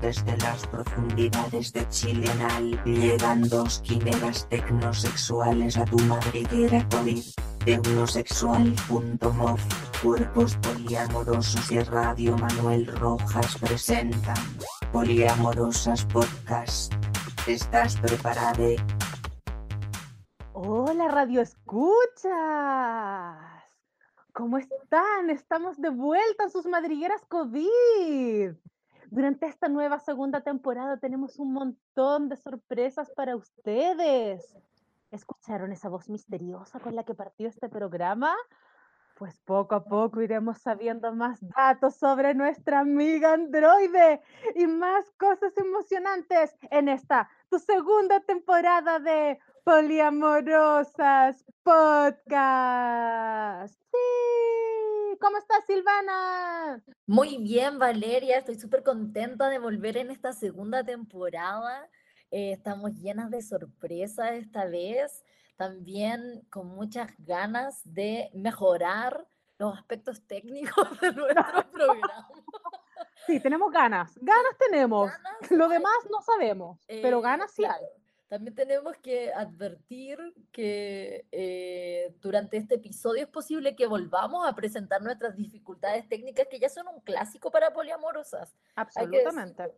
[0.00, 7.22] Desde las profundidades de Chilenal llegan dos quimeras tecnosexuales a tu madriguera COVID.
[7.64, 9.58] Tecnosexual.mov
[10.02, 14.36] Cuerpos poliamorosos y Radio Manuel Rojas presentan
[14.92, 16.92] Poliamorosas Podcast.
[17.46, 18.76] ¿Estás preparado?
[20.52, 22.34] Hola Radio Escuchas.
[24.32, 25.30] ¿Cómo están?
[25.30, 28.54] Estamos de vuelta en sus madrigueras COVID.
[29.10, 34.56] Durante esta nueva segunda temporada tenemos un montón de sorpresas para ustedes.
[35.10, 38.34] ¿Escucharon esa voz misteriosa con la que partió este programa?
[39.16, 44.20] Pues poco a poco iremos sabiendo más datos sobre nuestra amiga androide
[44.56, 52.18] y más cosas emocionantes en esta, tu segunda temporada de Poliamorosas Podcast.
[53.92, 54.73] Sí,
[55.20, 56.82] ¿cómo estás Silvana?
[57.06, 61.88] Muy bien, Valeria, estoy súper contenta de volver en esta segunda temporada.
[62.30, 65.24] Eh, estamos llenas de sorpresas esta vez,
[65.56, 69.26] también con muchas ganas de mejorar
[69.58, 72.28] los aspectos técnicos de nuestro programa.
[73.26, 75.10] Sí, tenemos ganas, ganas tenemos.
[75.10, 75.70] Ganas Lo hay.
[75.70, 77.84] demás no sabemos, pero Eh, ganas sí hay.
[78.34, 80.18] También tenemos que advertir
[80.50, 86.58] que eh, durante este episodio es posible que volvamos a presentar nuestras dificultades técnicas que
[86.58, 88.52] ya son un clásico para poliamorosas.
[88.74, 89.72] Absolutamente.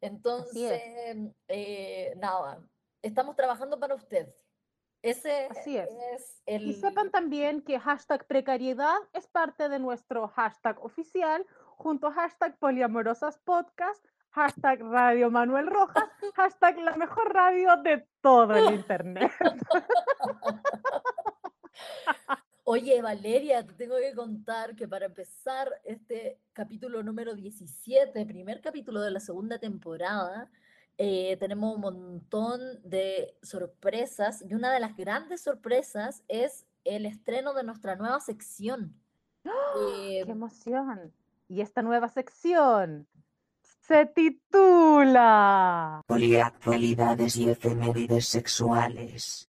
[0.00, 0.80] Entonces,
[1.48, 2.60] eh, nada,
[3.02, 4.32] estamos trabajando para usted.
[5.02, 5.88] Ese Así es.
[6.46, 6.62] el...
[6.62, 12.56] Y sepan también que hashtag precariedad es parte de nuestro hashtag oficial, junto a hashtag
[12.60, 19.32] poliamorosas podcast, hashtag Radio Manuel Rojas, hashtag la mejor radio de todo el internet.
[22.64, 29.00] Oye, Valeria, te tengo que contar que para empezar este capítulo número 17, primer capítulo
[29.00, 30.50] de la segunda temporada,
[30.98, 37.54] eh, tenemos un montón de sorpresas y una de las grandes sorpresas es el estreno
[37.54, 38.94] de nuestra nueva sección.
[39.44, 41.14] Eh, ¡Qué emoción!
[41.48, 43.08] Y esta nueva sección
[43.86, 49.48] se titula Poliactualidades y efemérides sexuales.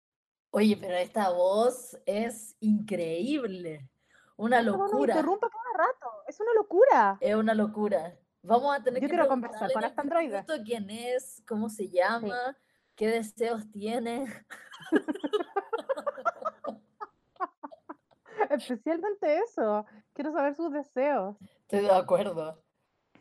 [0.50, 3.88] oye, pero esta voz es increíble,
[4.36, 7.16] una No, no, no, locura, interrumpa cada rato, es una locura.
[7.20, 8.16] es una locura.
[8.42, 10.44] Vamos a tener Yo que quiero conversar preguntarle con esta androide.
[10.64, 12.56] quién es, cómo se llama,
[12.94, 14.26] qué deseos tiene.
[18.50, 21.36] Especialmente eso, quiero saber sus deseos.
[21.62, 22.62] Estoy de acuerdo.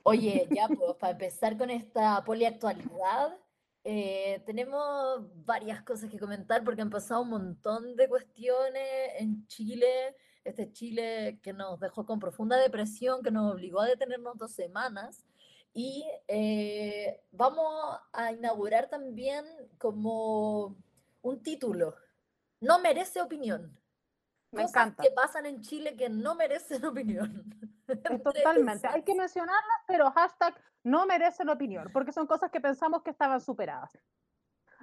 [0.08, 3.40] Oye, ya pues, para empezar con esta poliactualidad,
[3.84, 10.16] eh, tenemos varias cosas que comentar porque han pasado un montón de cuestiones en Chile,
[10.44, 15.26] este Chile que nos dejó con profunda depresión, que nos obligó a detenernos dos semanas.
[15.74, 19.44] Y eh, vamos a inaugurar también
[19.80, 20.78] como
[21.24, 21.96] un título,
[22.62, 23.76] No merece opinión.
[24.52, 25.02] Me Cosas encanta.
[25.02, 27.44] que pasan en Chile que no merecen opinión.
[28.24, 28.88] Totalmente.
[28.88, 33.42] Hay que mencionarlas, pero hashtag no merecen opinión, porque son cosas que pensamos que estaban
[33.42, 33.92] superadas.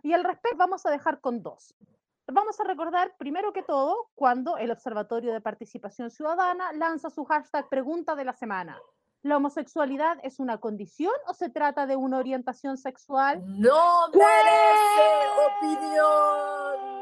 [0.03, 1.75] Y al respecto vamos a dejar con dos.
[2.27, 7.69] Vamos a recordar, primero que todo, cuando el Observatorio de Participación Ciudadana lanza su hashtag
[7.69, 8.81] pregunta de la semana.
[9.23, 13.43] ¿La homosexualidad es una condición o se trata de una orientación sexual?
[13.47, 15.07] No merece
[15.57, 16.93] opinión.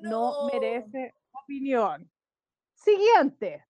[0.00, 2.10] No merece opinión.
[2.74, 3.64] Siguiente.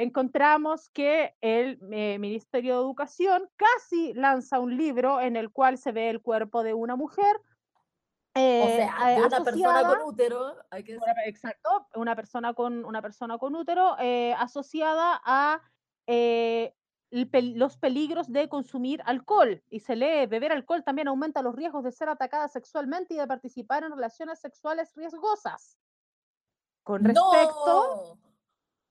[0.00, 5.92] Encontramos que el eh, Ministerio de Educación casi lanza un libro en el cual se
[5.92, 7.36] ve el cuerpo de una mujer.
[8.34, 11.08] O eh, sea, eh, de una persona con útero, hay que decir.
[11.26, 15.60] exacto, una persona con, una persona con útero eh, asociada a
[16.06, 16.74] eh,
[17.10, 19.62] pel- los peligros de consumir alcohol.
[19.68, 23.26] Y se lee, beber alcohol también aumenta los riesgos de ser atacada sexualmente y de
[23.26, 25.76] participar en relaciones sexuales riesgosas.
[26.84, 28.16] Con respecto...
[28.24, 28.29] ¡No!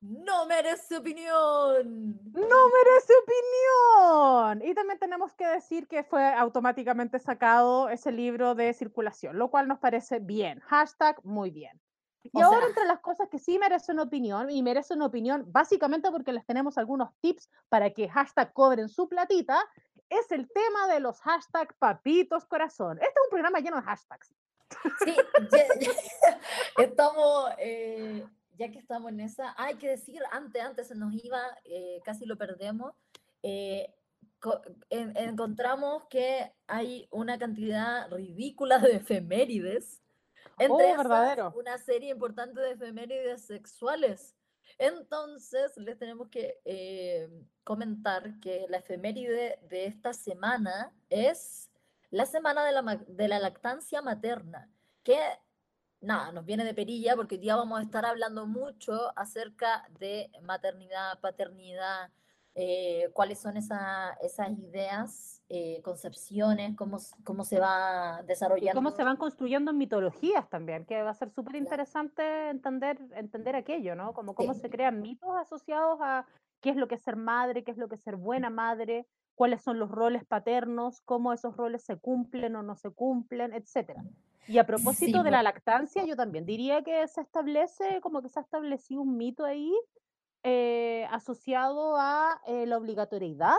[0.01, 2.19] ¡No merece opinión!
[2.31, 4.61] ¡No merece opinión!
[4.69, 9.67] Y también tenemos que decir que fue automáticamente sacado ese libro de circulación, lo cual
[9.67, 10.59] nos parece bien.
[10.61, 11.81] Hashtag muy bien.
[12.23, 16.09] Y O ahora sea- entre las cosas que sí merecen opinión, y merecen opinión básicamente
[16.11, 19.59] porque les tenemos algunos tips para que hashtag cobren su platita,
[20.09, 22.97] es el tema de los hashtag papitos corazón.
[22.99, 24.33] Este es un programa lleno de hashtags.
[25.03, 25.15] Sí,
[25.51, 26.39] ya- ya-
[26.77, 28.25] estamos, eh,
[28.59, 32.25] ya que estamos en esa, hay que decir, antes, antes se nos iba, eh, casi
[32.25, 32.93] lo perdemos,
[33.41, 33.95] eh,
[34.39, 40.01] co- en- encontramos que hay una cantidad ridícula de efemérides,
[40.57, 41.53] entre Oh, esas, verdadero.
[41.55, 44.35] una serie importante de efemérides sexuales.
[44.77, 47.29] Entonces, les tenemos que eh,
[47.63, 51.69] comentar que la efeméride de esta semana es
[52.11, 54.69] la semana de la, de la lactancia materna,
[55.03, 55.19] que
[56.01, 60.29] nada, nos viene de perilla porque hoy día vamos a estar hablando mucho acerca de
[60.41, 62.09] maternidad, paternidad,
[62.55, 68.77] eh, cuáles son esa, esas ideas, eh, concepciones, cómo, cómo se va desarrollando.
[68.77, 73.55] cómo se van construyendo en mitologías también, que va a ser súper interesante entender, entender
[73.55, 74.13] aquello, ¿no?
[74.13, 76.25] Como cómo se crean mitos asociados a
[76.59, 79.07] qué es lo que es ser madre, qué es lo que es ser buena madre,
[79.35, 84.03] cuáles son los roles paternos, cómo esos roles se cumplen o no se cumplen, etcétera.
[84.49, 88.39] Y a propósito de la lactancia, yo también diría que se establece, como que se
[88.39, 89.71] ha establecido un mito ahí
[90.41, 93.57] eh, asociado a eh, la obligatoriedad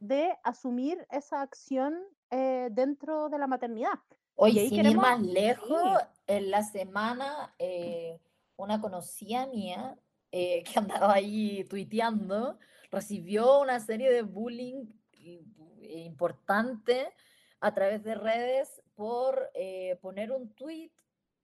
[0.00, 1.96] de asumir esa acción
[2.32, 4.00] eh, dentro de la maternidad.
[4.34, 5.82] Oye, sin ir más lejos,
[6.26, 7.54] en la semana
[8.56, 9.96] una conocida mía
[10.32, 12.58] que andaba ahí tuiteando
[12.90, 14.84] recibió una serie de bullying
[15.80, 17.08] importante
[17.60, 19.52] a través de redes por
[20.02, 20.90] poner un tweet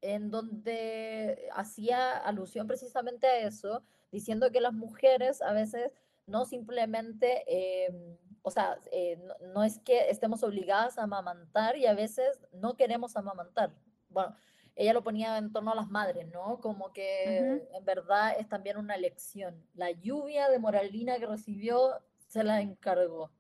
[0.01, 5.93] en donde hacía alusión precisamente a eso, diciendo que las mujeres a veces
[6.27, 9.23] no simplemente, em, o sea, eh,
[9.55, 13.71] no, es que estemos obligadas a amamantar y a veces no queremos amamantar.
[14.09, 14.37] Bueno,
[14.75, 16.61] ella lo ponía en torno a las madres, ¿no?
[16.61, 17.39] Como que
[17.73, 19.65] en verdad es también una lección.
[19.75, 21.93] La lluvia de moralina que recibió
[22.27, 23.31] se la encargó.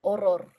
[0.00, 0.52] Horror.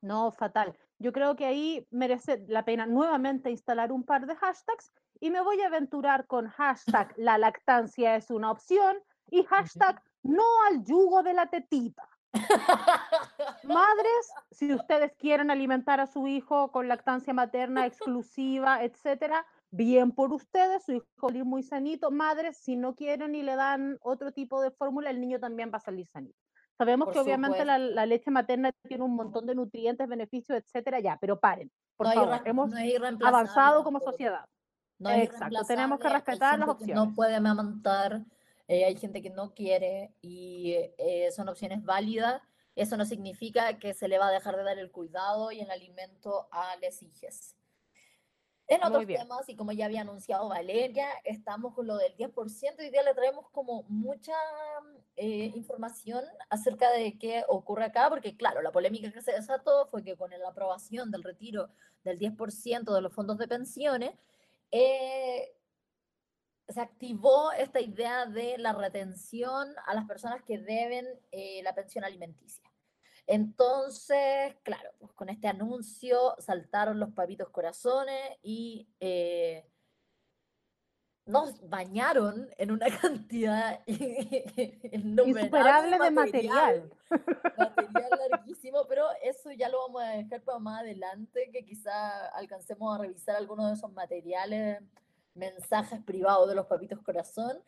[0.00, 0.74] No, fatal.
[0.98, 5.40] Yo creo que ahí merece la pena nuevamente instalar un par de hashtags y me
[5.40, 8.96] voy a aventurar con hashtag la lactancia es una opción
[9.30, 12.08] y hashtag no al yugo de la tetita.
[13.64, 20.32] Madres, si ustedes quieren alimentar a su hijo con lactancia materna exclusiva, etcétera, bien por
[20.32, 22.10] ustedes, su hijo es muy sanito.
[22.10, 25.78] Madres, si no quieren y le dan otro tipo de fórmula, el niño también va
[25.78, 26.38] a salir sanito.
[26.76, 31.38] Sabemos que obviamente la, leche materna tiene un montón de nutrientes, beneficios, etcétera, ya, pero
[31.38, 32.70] paren, por favor, hemos
[33.22, 34.44] avanzado como sociedad.
[34.98, 36.96] No Exacto, tenemos que respetar las opciones.
[36.96, 38.22] no puede amamantar,
[38.68, 42.40] eh, hay gente que no quiere y eh, son opciones válidas.
[42.74, 45.70] Eso no significa que se le va a dejar de dar el cuidado y el
[45.70, 47.54] alimento a las hijas.
[48.66, 52.76] En otros temas, y como ya había anunciado Valeria, estamos con lo del 10%.
[52.78, 54.32] y Hoy día le traemos como mucha
[55.16, 60.02] eh, información acerca de qué ocurre acá, porque claro, la polémica que se desató fue
[60.02, 61.68] que con la aprobación del retiro
[62.04, 64.12] del 10% de los fondos de pensiones,
[64.70, 65.54] eh,
[66.68, 72.04] se activó esta idea de la retención a las personas que deben eh, la pensión
[72.04, 72.63] alimenticia.
[73.26, 79.66] Entonces, claro, pues con este anuncio saltaron los papitos corazones y eh,
[81.26, 86.90] nos bañaron en una cantidad insuperable de material.
[87.56, 92.94] Material larguísimo, pero eso ya lo vamos a dejar para más adelante, que quizá alcancemos
[92.94, 94.82] a revisar algunos de esos materiales,
[95.34, 97.58] mensajes privados de los papitos corazón.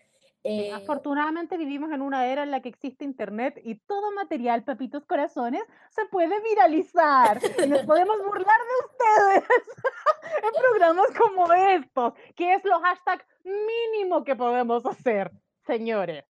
[0.48, 5.04] Eh, afortunadamente vivimos en una era en la que existe internet y todo material, papitos
[5.04, 9.44] corazones, se puede viralizar y nos podemos burlar de ustedes
[10.44, 15.32] en programas como estos, que es lo hashtag mínimo que podemos hacer,
[15.66, 16.24] señores.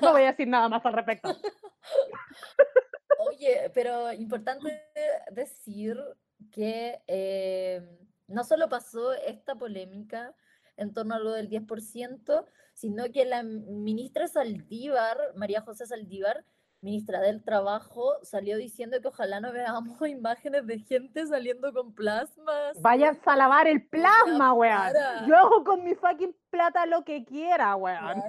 [0.00, 1.28] No voy a decir nada más al respecto.
[3.28, 4.82] Oye, pero importante
[5.30, 6.02] decir
[6.50, 7.86] que eh,
[8.28, 10.34] no solo pasó esta polémica
[10.78, 16.44] en torno a lo del 10%, sino que la ministra Saldívar, María José Saldívar,
[16.80, 22.80] ministra del Trabajo, salió diciendo que ojalá no veamos imágenes de gente saliendo con plasmas.
[22.80, 24.92] Vayan a lavar el plasma, weón.
[25.26, 28.22] Yo hago con mi fucking plata lo que quiera, weón.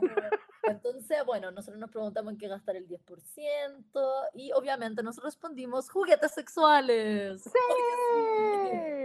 [0.64, 6.32] Entonces, bueno, nosotros nos preguntamos en qué gastar el 10% y obviamente nos respondimos juguetes
[6.32, 7.44] sexuales.
[7.44, 7.52] ¡Sí!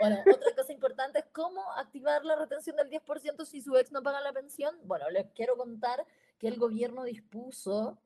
[0.00, 4.02] Bueno, otra cosa importante es cómo activar la retención del 10% si su ex no
[4.02, 4.76] paga la pensión.
[4.84, 6.04] Bueno, les quiero contar
[6.38, 7.98] que el gobierno dispuso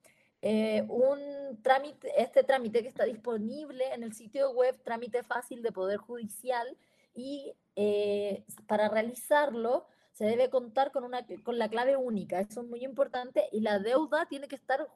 [0.42, 5.72] eh, un trámite, este trámite que está disponible en el sitio web Trámite Fácil de
[5.72, 6.76] Poder Judicial
[7.14, 12.68] y eh, para realizarlo se debe contar con, una, con la clave única, eso es
[12.68, 14.86] muy importante, y la deuda tiene que estar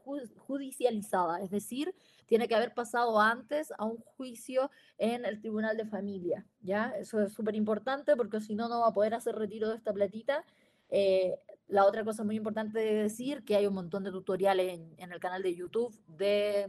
[0.47, 1.93] judicializada, es decir,
[2.27, 6.95] tiene que haber pasado antes a un juicio en el Tribunal de Familia, ¿ya?
[6.97, 9.93] Eso es súper importante porque si no, no va a poder hacer retiro de esta
[9.93, 10.45] platita.
[10.89, 14.95] Eh, la otra cosa muy importante de decir, que hay un montón de tutoriales en,
[14.99, 16.69] en el canal de YouTube de,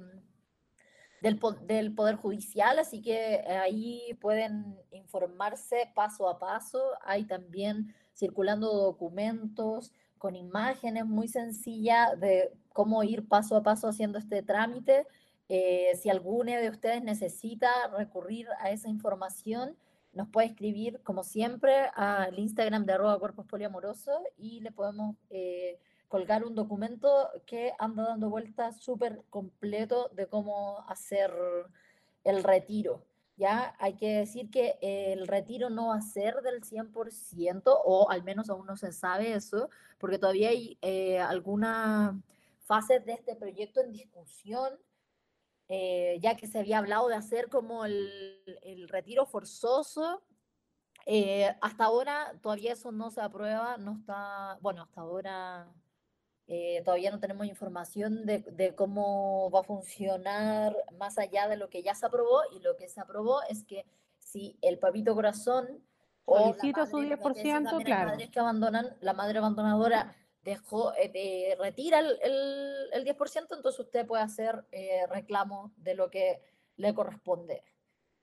[1.22, 6.84] del, del, Poder Judicial, así que ahí pueden informarse paso a paso.
[7.03, 14.20] Hay también circulando documentos con imágenes muy sencilla de cómo ir paso a paso haciendo
[14.20, 15.08] este trámite.
[15.48, 19.78] Eh, si alguno de ustedes necesita recurrir a esa información,
[20.12, 25.80] nos puede escribir, como siempre, al Instagram de arroba cuerpos poliamorosos y le podemos eh,
[26.10, 31.32] colgar un documento que anda dando vueltas súper completo de cómo hacer
[32.26, 33.06] el retiro.
[33.39, 38.22] Ya hay que decir que el retiro no va a ser del 100%, o al
[38.22, 42.15] menos aún no se sabe eso, porque todavía hay eh, algunas
[42.65, 44.77] fases de este proyecto en discusión,
[45.69, 50.22] eh, ya que se había hablado de hacer como el, el retiro forzoso.
[51.05, 55.74] Eh, hasta ahora todavía eso no se aprueba, no está, bueno, hasta ahora
[56.51, 61.70] eh, todavía no tenemos información de, de, cómo va a funcionar más allá de lo
[61.70, 63.86] que ya se aprobó y lo que se aprobó es que
[64.18, 65.84] si el papito corazón
[66.25, 68.10] solicita su 10%, claro.
[68.10, 74.08] Madres que abandonan, la madre abandonadora dejó, eh, retira el, el, el, 10%, entonces usted
[74.08, 76.41] puede hacer eh, reclamo de lo que
[76.77, 77.63] le corresponde.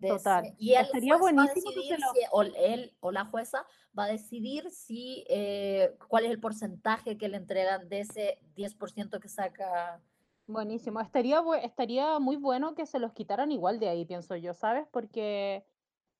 [0.01, 0.55] Total.
[0.59, 1.91] y él sería buenísimo si,
[2.31, 3.67] o él o la jueza
[3.99, 9.19] va a decidir si eh, cuál es el porcentaje que le entregan de ese 10%
[9.21, 10.03] que saca.
[10.47, 11.01] Buenísimo.
[11.01, 14.87] Estaría, estaría muy bueno que se los quitaran igual de ahí, pienso yo, ¿sabes?
[14.91, 15.65] Porque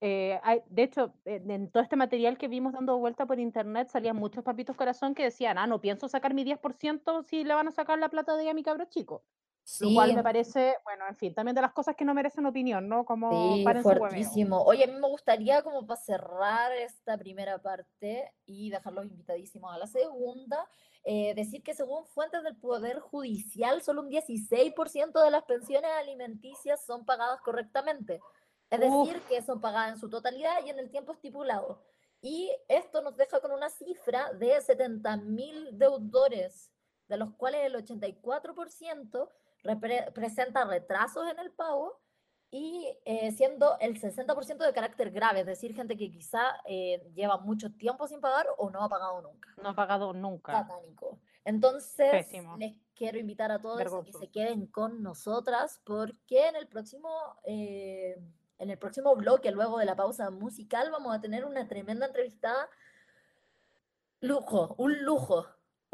[0.01, 4.17] eh, hay, de hecho, en todo este material que vimos dando vuelta por internet salían
[4.17, 7.73] muchos papitos corazón que decían, ah, no pienso sacar mi 10% si le van a
[7.73, 9.25] sacar la plata de a mi cabro chico.
[9.69, 9.85] Sí.
[9.85, 12.89] Lo cual me parece, bueno, en fin, también de las cosas que no merecen opinión,
[12.89, 13.05] ¿no?
[13.05, 14.63] Como sí, fuertísimo.
[14.63, 19.79] Oye, a mí me gustaría como para cerrar esta primera parte y dejarlos invitadísimos a
[19.79, 20.69] la segunda,
[21.03, 26.87] eh, decir que según fuentes del Poder Judicial, solo un 16% de las pensiones alimenticias
[26.87, 28.21] son pagadas correctamente.
[28.71, 29.09] Es Uf.
[29.09, 31.83] decir, que son pagadas en su totalidad y en el tiempo estipulado.
[32.23, 36.71] Y esto nos deja con una cifra de 70 mil deudores,
[37.09, 39.29] de los cuales el 84%
[40.15, 42.01] presenta retrasos en el pago
[42.51, 47.39] y eh, siendo el 60% de carácter grave, es decir, gente que quizá eh, lleva
[47.39, 49.51] mucho tiempo sin pagar o no ha pagado nunca.
[49.63, 50.53] No ha pagado nunca.
[50.53, 51.19] Satánico.
[51.45, 52.57] Entonces, Pésimo.
[52.57, 57.11] les quiero invitar a todos a que se queden con nosotras porque en el próximo...
[57.45, 58.17] Eh,
[58.59, 62.71] en el próximo bloque, luego de la pausa musical, vamos a tener una tremenda entrevistada.
[64.21, 65.47] Lujo, un lujo.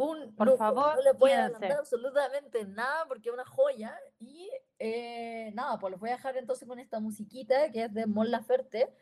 [0.02, 0.58] Un Por lujo.
[0.58, 3.96] favor, no le voy a adelantar absolutamente nada porque es una joya.
[4.18, 8.06] Y eh, nada, pues los voy a dejar entonces con esta musiquita que es de
[8.06, 8.92] Mon Laferte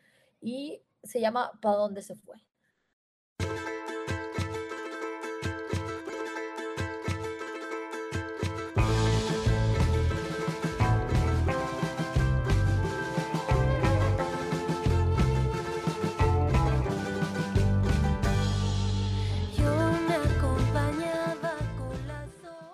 [0.41, 2.37] y se llama ¿Pa dónde se fue?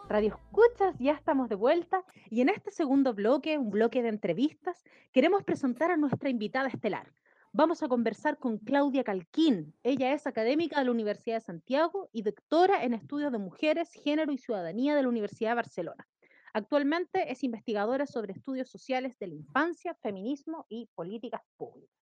[0.09, 4.85] Radio Escuchas, ya estamos de vuelta y en este segundo bloque, un bloque de entrevistas,
[5.11, 7.11] queremos presentar a nuestra invitada estelar.
[7.51, 9.75] Vamos a conversar con Claudia Calquín.
[9.83, 14.31] Ella es académica de la Universidad de Santiago y doctora en estudios de mujeres, género
[14.31, 16.07] y ciudadanía de la Universidad de Barcelona.
[16.53, 22.06] Actualmente es investigadora sobre estudios sociales de la infancia, feminismo y políticas públicas.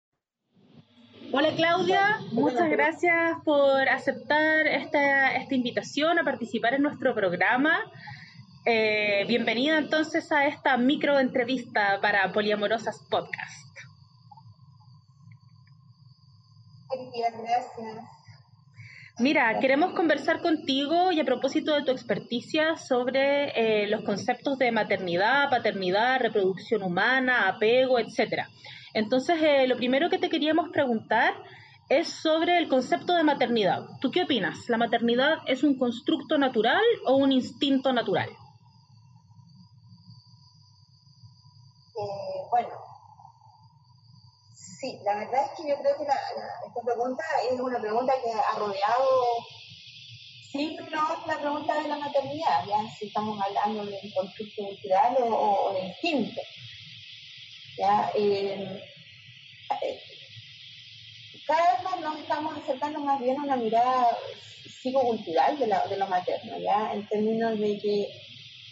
[1.33, 7.79] Hola Claudia, muchas gracias por aceptar esta, esta invitación a participar en nuestro programa.
[8.65, 13.77] Eh, bienvenida entonces a esta micro entrevista para Poliamorosas Podcast.
[16.89, 18.05] Gracias.
[19.19, 24.73] Mira, queremos conversar contigo y a propósito de tu experticia sobre eh, los conceptos de
[24.73, 28.49] maternidad, paternidad, reproducción humana, apego, etcétera.
[28.93, 31.33] Entonces, eh, lo primero que te queríamos preguntar
[31.89, 33.85] es sobre el concepto de maternidad.
[33.99, 34.69] ¿Tú qué opinas?
[34.69, 38.29] ¿La maternidad es un constructo natural o un instinto natural?
[41.99, 42.69] Eh, bueno,
[44.53, 46.15] sí, la verdad es que yo creo que la,
[46.65, 49.07] esta pregunta es una pregunta que ha rodeado
[50.49, 55.17] siempre no la pregunta de la maternidad, ya si estamos hablando de un constructo cultural
[55.19, 56.41] o, o de instinto.
[57.77, 58.81] Eh,
[61.47, 64.17] cada vez más nos estamos acercando más bien a una mirada
[64.81, 66.93] psicocultural de, la, de lo materno, ¿ya?
[66.93, 68.07] en términos de que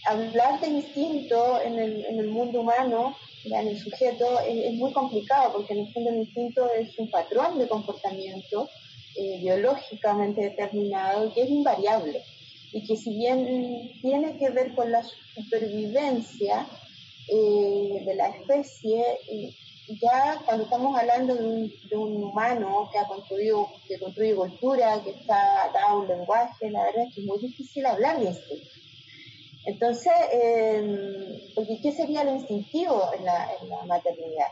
[0.06, 3.16] hablar de instinto en el, mundo humano,
[3.46, 7.68] en el sujeto, es, muy complicado porque en el fondo instinto es un patrón de
[7.68, 8.70] comportamiento
[9.16, 12.24] eh, biológicamente determinado que es invariable
[12.72, 15.04] y que si bien tiene que ver con la
[15.36, 16.68] supervivencia,
[17.32, 19.04] eh, de la especie
[20.02, 25.02] ya cuando estamos hablando de un, de un, humano que ha construido, que construye cultura,
[25.04, 28.56] que está atado un lenguaje, la verdad es que es muy difícil hablar de esto.
[29.66, 34.52] Entonces, eh, porque ¿qué sería lo instintivo en la, en la maternidad?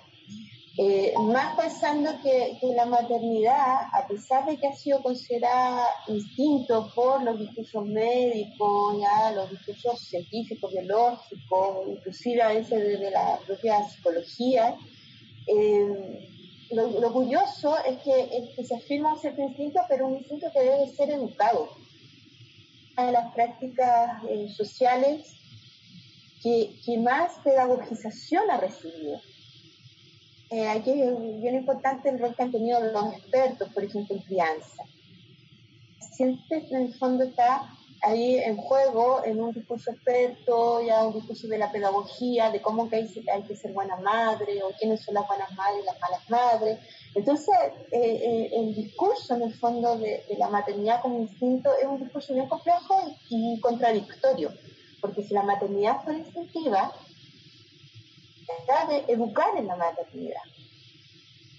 [0.79, 7.23] Eh, más pensando que, la maternidad, a pesar de que ha sido considerada instinto por
[7.23, 8.95] los discursos médicos,
[9.33, 14.75] los discursos científicos, biológicos, inclusive a veces desde la propia psicología,
[15.47, 16.29] eh,
[16.69, 20.87] lo, lo, curioso es que, se afirma un cierto instinto, pero un instinto que debe
[20.89, 21.69] ser educado
[22.97, 25.33] a las prácticas eh, sociales
[26.41, 29.19] que, más pedagogización ha recibido.
[30.49, 34.21] Eh, aquí es bien importante el rol que han tenido los expertos, por ejemplo, en
[34.21, 34.83] crianza.
[35.99, 37.69] Siempre en el fondo está
[38.01, 42.89] ahí en juego, en un discurso experto, ya un discurso de la pedagogía, de cómo
[42.89, 46.29] que hay, que ser buena madre, o quiénes son las buenas madres y las malas
[46.29, 46.79] madres.
[47.15, 47.55] Entonces,
[47.91, 51.99] eh, eh, el discurso en el fondo de, de, la maternidad como instinto es un
[51.99, 54.51] discurso bien complejo y, y contradictorio,
[55.01, 56.93] porque si la maternidad fuera instintiva,
[58.89, 60.41] de educar en la maternidad.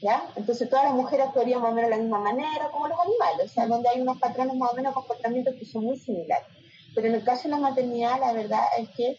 [0.00, 0.30] ¿Ya?
[0.36, 3.50] Entonces todas las mujeres actuarían más o menos de la misma manera como los animales,
[3.50, 6.46] o sea, donde hay unos patrones más o menos comportamientos que son muy similares.
[6.94, 9.18] Pero en el caso de la maternidad, la verdad es que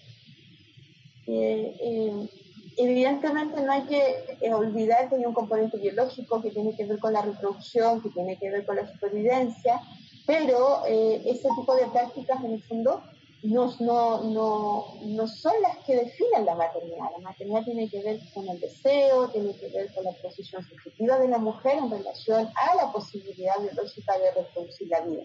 [1.27, 2.29] eh, eh,
[2.77, 6.99] evidentemente no hay que eh, olvidar que hay un componente biológico que tiene que ver
[6.99, 9.81] con la reproducción, que tiene que ver con la supervivencia,
[10.25, 13.03] pero ese tipo de prácticas en el fondo
[13.43, 17.12] no, no, no, no son las que definen la maternidad.
[17.17, 21.17] La maternidad tiene que ver con el deseo, tiene que ver con la posición subjetiva
[21.19, 25.24] de la mujer en relación a la posibilidad biológica de reproducir la vida.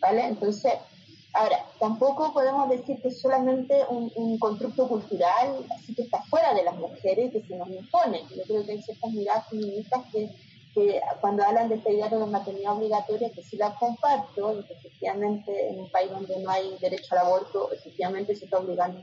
[0.00, 0.26] ¿Vale?
[0.26, 0.74] Entonces,
[1.32, 6.52] ahora, tampoco podemos decir que es solamente un, un constructo cultural, así que está fuera
[6.52, 8.22] de las mujeres, que se nos impone.
[8.36, 10.28] Yo creo que hay ciertas miradas feministas que
[10.74, 14.64] que cuando hablan de esta idea de la maternidad obligatoria, que sí la comparto, y
[14.64, 19.00] que efectivamente en un país donde no hay derecho al aborto, efectivamente se está obligando.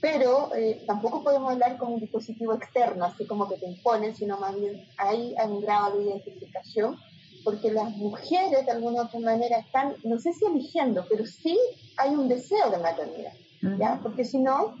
[0.00, 4.38] Pero eh, tampoco podemos hablar como un dispositivo externo, así como que te imponen, sino
[4.38, 6.98] más bien hay, hay un grado de identificación,
[7.44, 11.56] porque las mujeres de alguna otra manera están, no sé si eligiendo, pero sí
[11.96, 13.32] hay un deseo de maternidad,
[13.78, 14.00] ¿ya?
[14.02, 14.74] Porque si no,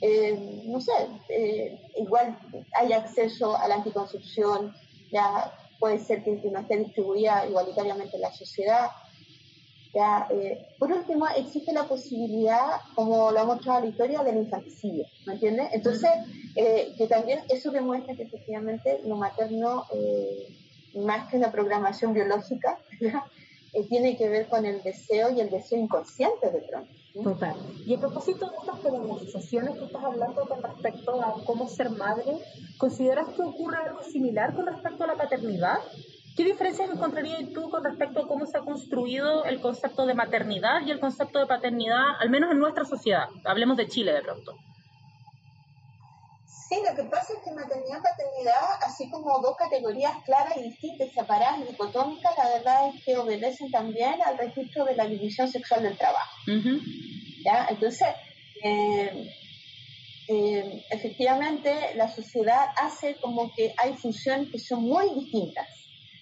[0.00, 0.92] eh, no sé,
[1.28, 2.38] eh, igual
[2.74, 4.74] hay acceso a la anticoncepción,
[5.12, 8.90] ya puede ser que, no esté distribuida igualitariamente en la sociedad.
[9.92, 15.04] Ya, eh, por último, existe la posibilidad, como lo ha mostrado la historia, del infanticidio,
[15.26, 15.68] ¿me entiendes?
[15.72, 16.10] Entonces,
[16.54, 19.84] eh, que también eso demuestra que efectivamente lo materno,
[20.94, 22.78] más que una programación biológica,
[23.88, 26.99] tiene que ver con el deseo y el deseo inconsciente de pronto.
[27.14, 27.56] Total.
[27.84, 32.38] Y a propósito de estas pedagogizaciones que estás hablando con respecto a cómo ser madre,
[32.78, 35.78] ¿consideras que ocurre algo similar con respecto a la paternidad?
[36.36, 40.86] ¿Qué diferencias encontrarías tú con respecto a cómo se ha construido el concepto de maternidad
[40.86, 43.28] y el concepto de paternidad, al menos en nuestra sociedad?
[43.44, 44.54] Hablemos de Chile de pronto.
[46.70, 50.62] Sí, lo que pasa es que maternidad y paternidad, así como dos categorías claras y
[50.62, 55.50] distintas, separadas y dicotómicas, la verdad es que obedecen también al registro de la división
[55.50, 56.30] sexual del trabajo.
[57.44, 57.66] ¿Ya?
[57.70, 58.06] Entonces,
[58.62, 59.34] eh,
[60.28, 65.66] eh, efectivamente, la sociedad hace como que hay funciones que son muy distintas,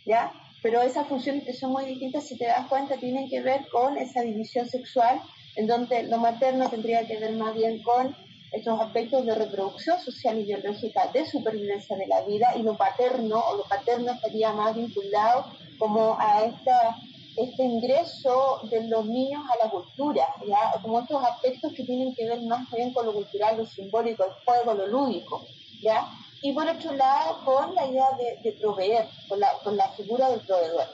[0.07, 0.33] ¿ya?
[0.63, 3.99] Pero esas funciones que son muy distintas, si te das cuenta, tienen que ver con
[3.99, 5.21] esa división sexual,
[5.57, 8.17] en donde lo materno tendría que ver más bien con
[8.53, 13.39] estos aspectos de reproducción social y biológica, de supervivencia de la vida, y lo paterno,
[13.39, 15.47] o lo paterno estaría más vinculado
[15.79, 16.97] como a esta,
[17.37, 20.81] este ingreso de los niños a la cultura, ¿ya?
[20.83, 24.33] como estos aspectos que tienen que ver más bien con lo cultural, lo simbólico, el
[24.45, 25.45] juego, lo lúdico,
[25.83, 26.09] ¿ya?
[26.43, 30.31] y por otro lado con la idea de, de proveer, con la, con la figura
[30.31, 30.87] del proveedor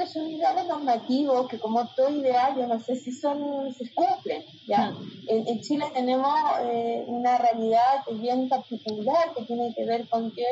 [0.00, 4.42] que son ideales normativos que como todo ideal yo no sé si son se cumplen
[4.66, 4.94] ya
[5.28, 10.46] en, en, Chile tenemos eh, una realidad bien particular que tiene que ver con que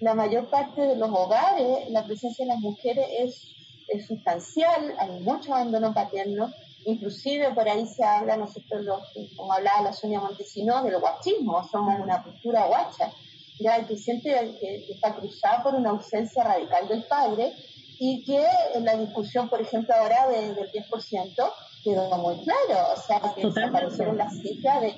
[0.00, 3.54] la mayor parte de los hogares la presencia de las mujeres es,
[3.86, 6.52] es sustancial hay mucho abandono paterno
[6.84, 9.00] inclusive por ahí se habla nosotros los,
[9.36, 13.12] como hablaba la Sonia Montesino del guachismo somos una cultura guacha
[13.60, 14.30] ya que siente
[14.60, 17.52] que, que está cruzada por una ausencia radical del padre
[17.98, 23.00] y que en la discusión, por ejemplo, ahora de, del 10% quedó muy claro, o
[23.00, 24.94] sea, que desaparecieron las cifras de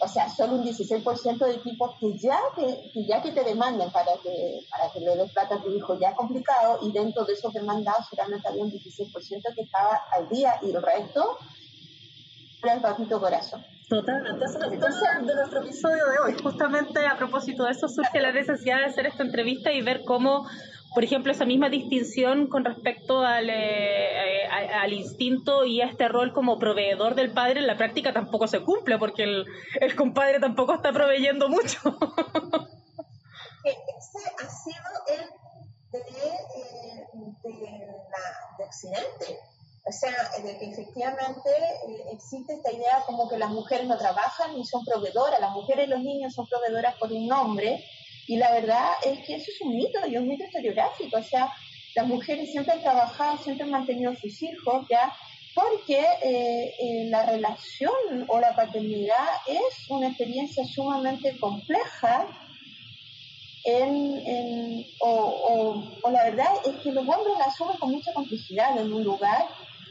[0.00, 3.90] o sea, solo un 16% de equipos que ya que, que, ya que te demanden
[3.90, 7.32] para que para que le des plata a tu hijo ya complicado y dentro de
[7.32, 11.38] esos demandados solamente había un 16% que estaba al día y el resto
[12.62, 13.64] era el papito corazón.
[13.88, 16.42] Totalmente, eso es de nuestro episodio de hoy.
[16.42, 20.46] Justamente a propósito de eso surge la necesidad de hacer esta entrevista y ver cómo,
[20.94, 26.32] por ejemplo, esa misma distinción con respecto al, eh, al instinto y a este rol
[26.32, 29.46] como proveedor del padre en la práctica tampoco se cumple, porque el,
[29.80, 31.78] el compadre tampoco está proveyendo mucho.
[33.64, 35.20] Ese ha sido el
[35.90, 37.06] de, eh,
[37.42, 39.38] de, la, de Occidente
[39.88, 41.48] o sea, de que efectivamente
[41.88, 45.86] eh, existe esta idea como que las mujeres no trabajan ni son proveedoras, las mujeres
[45.86, 47.82] y los niños son proveedoras por un nombre,
[48.28, 51.52] y la verdad es que eso es un mito, y un mito historiográfico, o sea,
[51.96, 55.12] las mujeres siempre han trabajado, siempre han mantenido a sus hijos, ¿ya?
[55.54, 62.28] Porque eh, eh, la relación o la paternidad es una experiencia sumamente compleja
[63.64, 68.92] en, o, o, la verdad es que los hombres la asumen con mucha complejidad en
[68.92, 69.46] un lugar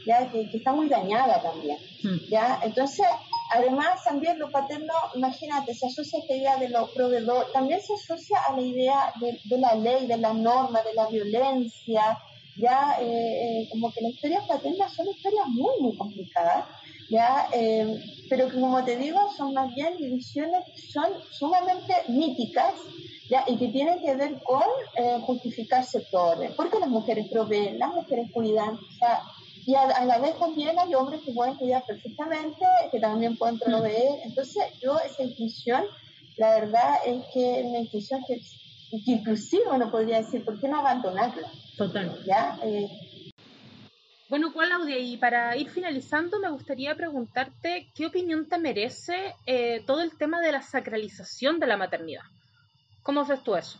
[0.08, 0.30] ¿ya?
[0.30, 1.78] Que, está muy dañada también.
[2.02, 2.18] Hmm.
[2.30, 2.60] ¿ya?
[2.62, 3.06] Entonces,
[3.50, 7.94] además también lo paterno, imagínate, se asocia a esta idea de los proveedores, también se
[7.94, 12.18] asocia a la idea de, la ley, de la norma, de la violencia,
[12.56, 13.04] ya eh,
[13.62, 16.66] eh, como que las historias paternas son historias muy, muy complicadas,
[17.10, 22.74] ya, eh, pero que como te digo, son más bien divisiones son sumamente míticas,
[23.30, 23.44] ¿ya?
[23.46, 24.62] y que tienen que ver con
[25.22, 29.22] justificar sectores, porque las mujeres proveen, las mujeres cuidan, o sea,
[29.68, 34.18] y a, la vez también hay hombres que pueden cuidar perfectamente, que también pueden proveer.
[34.24, 35.84] Entonces, yo esa intuición,
[36.38, 38.40] la verdad es que una intuición que,
[38.90, 41.52] inclusive uno podría decir, ¿por qué no abandonarla?
[41.76, 42.18] Total.
[42.24, 42.58] ¿Ya?
[42.64, 42.88] Eh,
[44.30, 50.00] bueno, Claudia, y para ir finalizando, me gustaría preguntarte qué opinión te merece eh, todo
[50.00, 52.24] el tema de la sacralización de la maternidad.
[53.02, 53.78] ¿Cómo ves tú eso?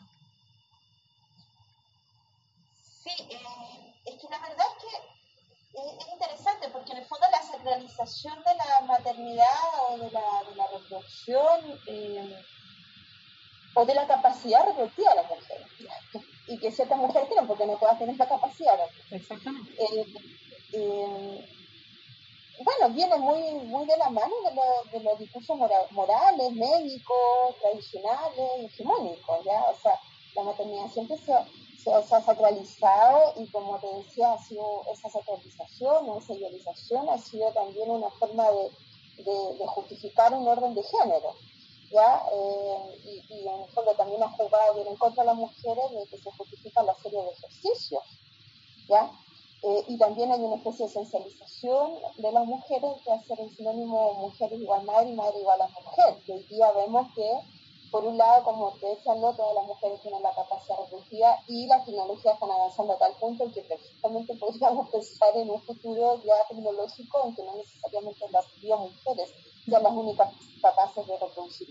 [2.83, 3.38] Sí, eh,
[4.05, 4.64] es que la verdad
[6.01, 9.47] es interesante porque en el fondo la sacralización de la maternidad
[9.88, 12.43] o de la, de la reproducción eh,
[13.75, 15.67] o de la capacidad reproductiva de las mujeres
[16.49, 18.79] y que ciertas mujeres tienen porque no todas tienen la capacidad.
[19.11, 19.71] Exactamente.
[19.83, 20.07] Eh,
[20.73, 21.49] eh,
[22.64, 24.35] bueno, viene muy, muy de la mano
[24.91, 25.57] de, los discursos
[25.91, 29.62] morales, médicos, tradicionales, hegemónicos, ¿ya?
[29.64, 30.01] O sea,
[30.35, 31.33] la maternidad siempre se,
[31.83, 37.19] se, ha sacralizado y como te decía, ha sido esa sacralización o esa idealización ha
[37.19, 41.35] sido también una forma de, de, justificar un orden de género.
[41.91, 42.23] ¿ya?
[42.33, 45.91] Eh, y, y, en el fondo también ha jugado bien en contra de las mujeres
[45.91, 48.03] de que se justifica la serie de ejercicios.
[48.88, 49.11] ¿ya?
[49.62, 54.14] Eh, y también hay una especie de esencialización de las mujeres que hace el sinónimo
[54.14, 57.29] mujer igual madre y madre igual a mujer, que hoy día vemos que
[57.90, 61.66] por un lado, como te decía, no todas las mujeres tienen la capacidad reproductiva y
[61.66, 66.20] las tecnologías están avanzando a tal punto en que precisamente podríamos pensar en un futuro
[66.24, 69.31] ya tecnológico en que no necesariamente las mujeres
[69.64, 71.68] sean las únicas capaces de reproducir.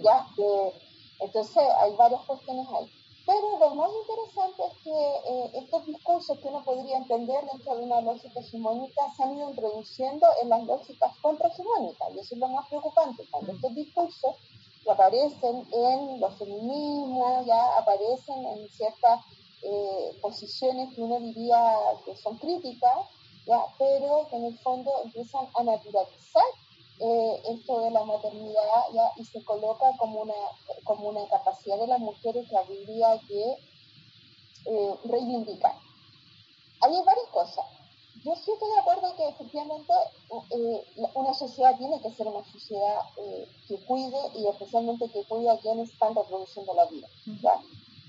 [0.00, 0.26] ¿ya?
[0.38, 0.72] Eh,
[1.20, 2.90] entonces, hay varias cuestiones ahí.
[3.24, 7.84] Pero lo más interesante es que eh, estos discursos que uno podría entender dentro de
[7.84, 12.48] una lógica hegemónica se han ido introduciendo en las lógicas contrahegemónicas, y eso es lo
[12.48, 14.34] más preocupante, cuando estos discursos
[14.90, 19.20] aparecen en los feminismos, ya aparecen en ciertas
[19.62, 22.96] eh, posiciones que uno diría que son críticas,
[23.46, 26.42] ya, pero que en el fondo empiezan a naturalizar
[26.98, 30.34] eh, esto de la maternidad ya, y se coloca como una,
[30.84, 33.56] como una capacidad de las mujeres que habría que
[34.66, 35.74] eh, reivindicar.
[36.80, 37.81] Hay varias cosas
[38.24, 39.92] yo sí estoy de acuerdo que efectivamente
[40.50, 45.50] eh, una sociedad tiene que ser una sociedad eh, que cuide y especialmente que cuide
[45.50, 47.08] a quienes están reproduciendo la vida.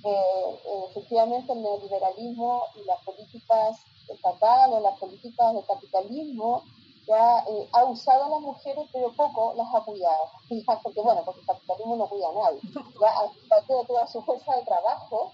[0.06, 6.63] Eh, efectivamente el neoliberalismo y las políticas estatales, las políticas de capitalismo,
[7.08, 10.30] ya ha usado a las mujeres pero poco las ha cuidado.
[10.84, 12.62] Porque bueno, porque el capitalismo no cuida a nadie.
[13.02, 15.34] Ya ha toda su fuerza de trabajo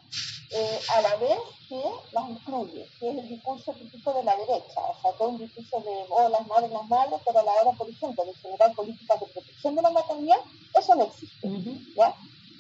[0.51, 1.39] eh, a la vez
[1.69, 5.38] que las incluye, que es el discurso típico de la derecha, o sea, todo un
[5.38, 8.73] discurso de oh, las madres, las madres, pero a la hora, por ejemplo, de generar
[8.73, 10.39] políticas de protección de la maternidad,
[10.75, 11.47] eso no existe.
[11.95, 12.15] ¿ya?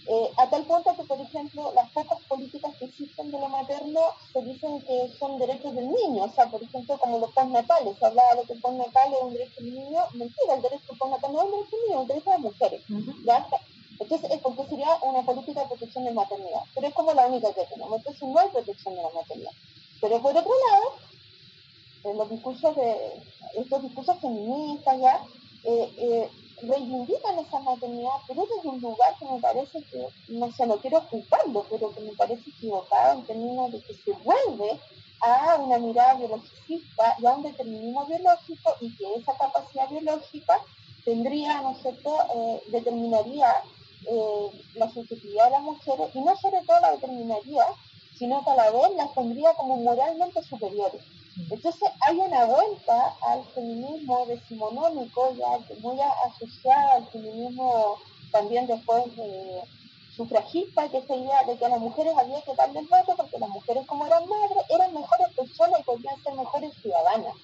[0.07, 4.01] Eh, a tal punto que, por ejemplo, las pocas políticas que existen de lo materno
[4.31, 8.05] se dicen que son derechos del niño, o sea, por ejemplo, como los postnatales, se
[8.05, 11.39] hablaba de que el postnatal es un derecho del niño, mentira, el derecho postnatal no
[11.39, 12.81] es un derecho del niño, es un derecho de las mujeres.
[13.25, 13.47] ¿ya?
[13.99, 17.53] Entonces, es porque sería una política de protección de maternidad, pero es como la única
[17.53, 17.97] que tenemos.
[17.97, 19.51] Entonces, no hay protección de la maternidad.
[19.99, 20.93] Pero por otro lado,
[22.05, 23.21] en los de
[23.55, 25.23] estos discursos feministas ya
[25.63, 26.29] eh, eh,
[26.63, 30.97] reivindican esa maternidad, pero desde un lugar que me parece que, no sé, no quiero
[30.97, 34.79] ocuparlo, pero que me parece equivocado en términos de que se vuelve
[35.21, 40.59] a una mirada biologicista y a un determinismo biológico y que esa capacidad biológica
[41.05, 43.53] tendría, ¿no es cierto?, eh, determinaría
[44.05, 47.65] eh, la subjetividad de las mujeres y no sobre todo la determinaría,
[48.17, 51.01] sino que a la vez las pondría como moralmente superiores.
[51.49, 57.97] Entonces hay una vuelta al feminismo decimonónico, ya muy asociada al feminismo
[58.31, 59.61] también después de
[60.15, 63.39] sufragista, que esa idea de que a las mujeres había que darle el voto porque
[63.39, 67.35] las mujeres como eran madres eran mejores personas y podían ser mejores ciudadanas.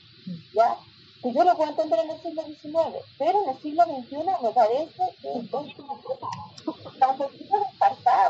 [0.53, 0.77] ¿ya?
[1.21, 4.51] Que yo lo puedo entender en el siglo XIX, pero en el siglo XXI me
[4.51, 6.27] parece que una cosa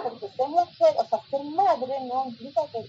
[0.03, 2.79] porque ser mujer, o sea, ser madre no implica que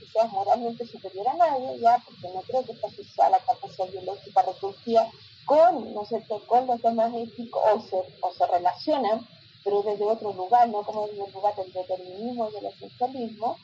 [0.86, 5.10] superior a nadie, ya, porque no creo que está asociada la capacidad biológica reproductiva
[5.44, 9.26] con, ¿no sé, con los temas éticos o se, o se relacionan,
[9.64, 13.56] pero desde otro lugar, no como el lugar del determinismo del esencialismo.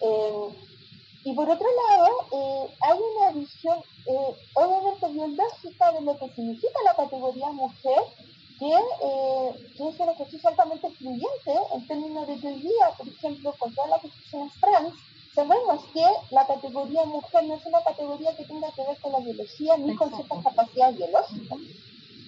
[0.00, 0.48] Eh,
[1.24, 6.78] y por otro lado, eh, hay una visión eh, obviamente biológica de lo que significa
[6.84, 8.02] la categoría mujer,
[8.58, 13.54] que, eh, que es un ejercicio altamente en términos de que hoy día, por ejemplo,
[13.58, 14.94] con todas las discusiones trans,
[15.34, 19.20] sabemos que la categoría mujer no es una categoría que tenga que ver con la
[19.34, 21.58] biología ni con ciertas capacidades biológicas.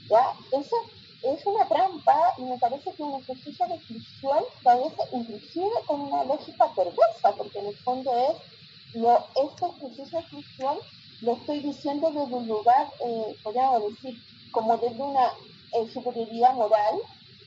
[0.09, 0.33] ¿ya?
[0.53, 0.77] Eso
[1.23, 5.71] es una trampa y me parece que un ejercicio de exclusión que a veces inclusive
[5.87, 8.37] con una lógica perversa, porque en el fondo es
[8.95, 10.79] lo, este ejercicio de exclusión
[11.23, 14.21] lo estoy diciendo desde un lugar, eh, podríamos decir,
[14.53, 15.33] como desde una
[15.73, 16.97] eh, superioridad moral,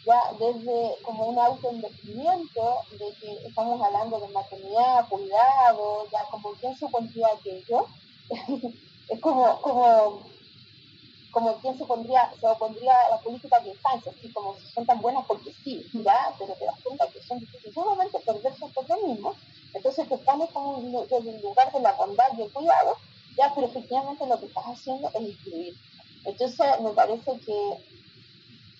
[0.06, 6.76] ya desde como un autoinvestimiento de que estamos hablando de maternidad, cuidado, ya como quién
[6.78, 7.86] supondría aquello,
[9.10, 10.22] es como, como,
[11.32, 15.26] como quien supondría, se opondría a la política de infancia, así como son tan buenas
[15.28, 17.40] porque sí, ya, pero te das cuenta que son
[17.74, 19.36] sumamente perversos por lo mismo,
[19.74, 22.98] entonces te pones como desde el lugar de la bondad y el cuidado,
[23.38, 25.74] ya, pero efectivamente lo que estás haciendo es incluir.
[26.26, 27.78] Entonces me parece que,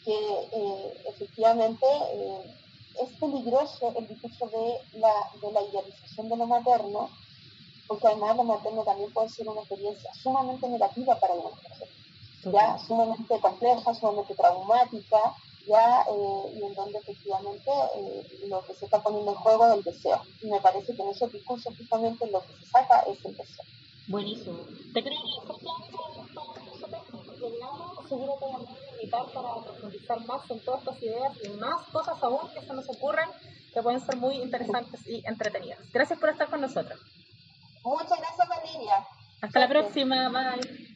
[0.04, 2.56] que eh, efectivamente eh,
[3.02, 7.10] es peligroso el discurso de la, de la idealización de lo materno,
[7.90, 11.90] porque además lo materno también puede ser una experiencia sumamente negativa para una mujer,
[12.44, 15.36] ya sumamente compleja, sumamente traumática,
[15.68, 19.74] ya eh, y en donde efectivamente eh, lo que se está poniendo en juego es
[19.74, 20.22] el deseo.
[20.44, 23.66] Y me parece que en ese discurso justamente lo que se saca es el deseo.
[24.08, 24.60] Buenísimo.
[24.94, 25.50] Te creo que
[28.08, 32.62] seguro a invitar para profundizar más en todas estas ideas y más cosas aún que
[32.62, 33.30] se nos ocurran
[33.74, 35.80] que pueden ser muy interesantes y entretenidas.
[35.92, 37.00] Gracias por estar con nosotros.
[37.84, 39.08] Muchas gracias, Valeria.
[39.42, 40.30] Hasta la próxima.
[40.30, 40.90] Bye.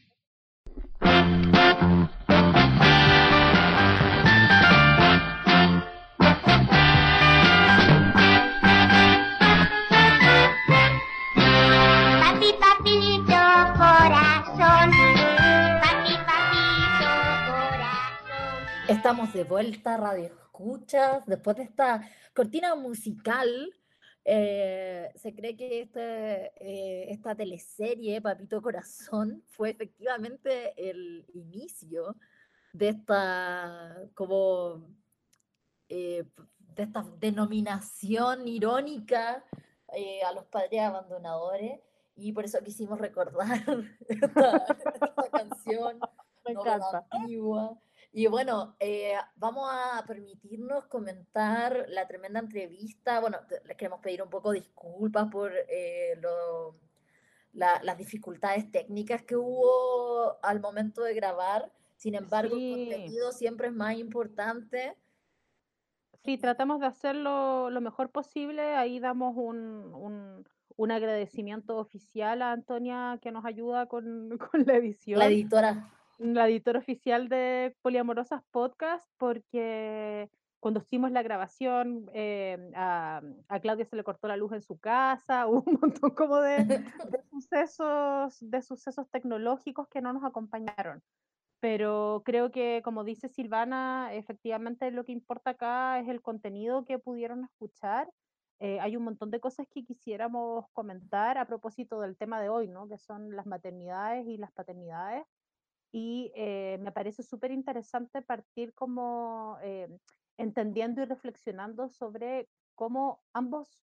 [18.88, 21.26] Estamos de vuelta, Radio Escuchas.
[21.26, 22.02] Después de esta
[22.34, 23.74] cortina musical,
[24.26, 32.16] eh, se cree que este, eh, esta teleserie, Papito Corazón, fue efectivamente el inicio
[32.72, 34.88] de esta, como,
[35.90, 36.24] eh,
[36.58, 39.44] de esta denominación irónica
[40.26, 41.80] a los padres abandonadores.
[42.16, 43.64] Y por eso quisimos recordar
[44.08, 44.66] esta,
[45.32, 46.00] canción
[46.46, 47.06] Me encanta.
[47.12, 47.78] antigua.
[48.16, 53.20] Y bueno, eh, vamos a permitirnos comentar la tremenda entrevista.
[53.20, 56.76] Bueno, les queremos pedir un poco disculpas por eh, lo,
[57.54, 61.72] las dificultades técnicas que hubo al momento de grabar.
[61.96, 62.74] Sin embargo, Sí.
[62.74, 64.96] el contenido siempre es más importante.
[66.24, 68.62] Sí, tratamos de hacerlo lo mejor posible.
[68.76, 74.76] Ahí damos un, un, un agradecimiento oficial a Antonia que nos ayuda con, con la
[74.76, 75.18] edición.
[75.18, 75.90] La editora.
[76.18, 83.86] La editora oficial de Poliamorosas Podcast, porque cuando hicimos la grabación, eh, a, a Claudia
[83.86, 86.84] se le cortó la luz en su casa, hubo un montón como de, de
[87.32, 91.04] sucesos, de sucesos tecnológicos que no nos acompañaron.
[91.60, 97.00] Pero creo que, como dice Silvana, efectivamente lo que importa acá es el contenido que
[97.00, 98.10] pudieron escuchar.
[98.60, 102.68] Eh, hay un montón de cosas que quisiéramos comentar a propósito del tema de hoy,
[102.68, 102.88] ¿no?
[102.88, 105.24] que son las maternidades y las paternidades
[105.94, 109.88] y eh, me parece súper interesante partir como eh,
[110.38, 113.80] entendiendo y reflexionando sobre cómo ambos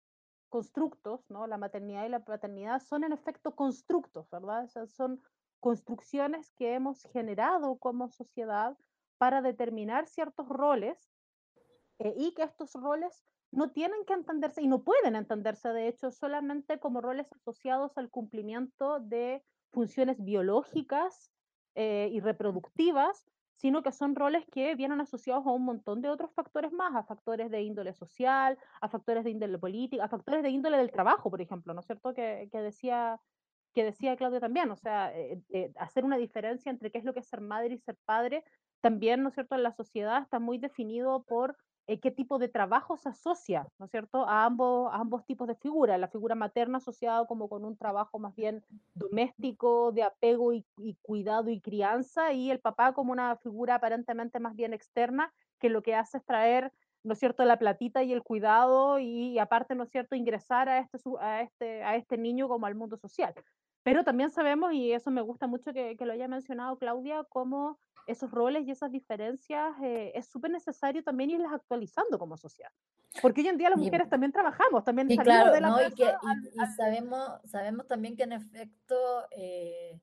[0.48, 1.46] constructos, ¿no?
[1.46, 4.64] la maternidad y la paternidad, son en efecto constructos, ¿verdad?
[4.64, 5.20] O sea, son
[5.60, 8.74] construcciones que hemos generado como sociedad
[9.18, 11.12] para determinar ciertos roles
[11.98, 16.10] eh, y que estos roles no tienen que entenderse y no pueden entenderse, de hecho,
[16.10, 21.30] solamente como roles asociados al cumplimiento de funciones biológicas
[21.78, 26.32] eh, y reproductivas, sino que son roles que vienen asociados a un montón de otros
[26.34, 30.50] factores más, a factores de índole social, a factores de índole política, a factores de
[30.50, 32.14] índole del trabajo, por ejemplo, ¿no es cierto?
[32.14, 33.20] Que, que decía
[33.74, 37.14] que decía Claudia también, o sea, eh, eh, hacer una diferencia entre qué es lo
[37.14, 38.44] que es ser madre y ser padre,
[38.80, 41.56] también, ¿no es cierto?, en la sociedad está muy definido por
[41.88, 45.98] eh, qué tipo de trabajo se asocia, ¿no es cierto?, a ambos, tipos de figuras,
[46.00, 50.96] la figura materna asociada como con un trabajo más bien doméstico, de apego y, y
[51.02, 55.82] cuidado y crianza, y el papá como una figura aparentemente más bien externa, que lo
[55.82, 56.72] que hace es traer
[57.04, 60.68] ¿no es cierto?, la platita y el cuidado y, y aparte, ¿no es cierto?, ingresar
[60.68, 63.34] a este, a, este, a este niño como al mundo social.
[63.82, 67.78] Pero también sabemos, y eso me gusta mucho que, que lo haya mencionado Claudia, cómo
[68.06, 72.70] esos roles y esas diferencias eh, es súper necesario también irlas actualizando como sociedad.
[73.20, 75.82] Porque hoy en día las mujeres también trabajamos, también Sí, salimos claro, de la ¿no?
[75.82, 78.96] Y, que, al- y, y sabemos, sabemos también que en efecto
[79.30, 80.00] eh,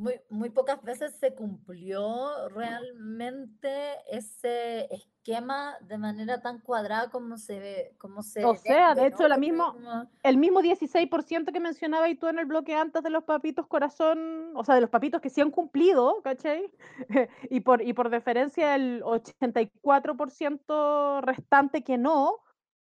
[0.00, 3.70] muy, muy pocas veces se cumplió realmente
[4.10, 9.08] ese esquema de manera tan cuadrada como se ve, como se O sea, vende, de
[9.08, 9.28] hecho, ¿no?
[9.28, 13.10] la mismo, Como- el mismo 16% que mencionabas y tú en el bloque antes de
[13.10, 16.72] los papitos corazón, o sea, de los papitos que sí han cumplido, ¿cachai?
[17.50, 22.38] y, por, y por deferencia el 84% restante que no,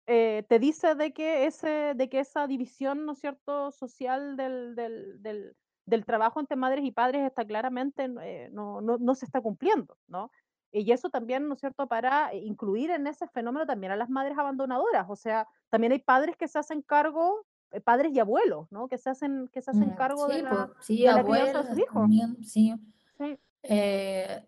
[0.08, 4.76] eh, te dice de que, ese, de que esa división, ¿no es cierto?, social del,
[4.76, 5.56] del, del,
[5.90, 9.98] del trabajo entre madres y padres está claramente, eh, no, no, no se está cumpliendo,
[10.08, 10.32] ¿no?
[10.72, 14.38] Y eso también, ¿no es cierto?, para incluir en ese fenómeno también a las madres
[14.38, 15.08] abandonadoras.
[15.10, 18.88] O sea, también hay padres que se hacen cargo, eh, padres y abuelos, ¿no?
[18.88, 21.24] Que se hacen, que se hacen Mm, cargo de Sí, la, pues, sí, de la
[21.24, 21.94] crianza de sus hijos.
[21.94, 22.76] también, sí.
[23.18, 23.40] Sí.
[23.64, 24.46] Eh,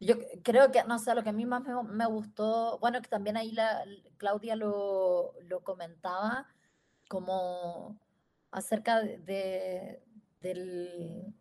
[0.00, 3.08] yo creo que, no sé, lo que a mí más me, me gustó, bueno, que
[3.08, 3.84] también ahí la,
[4.16, 6.46] Claudia lo, lo comentaba,
[7.08, 7.98] como
[8.52, 10.02] acerca de, de-
[10.54, 11.34] del,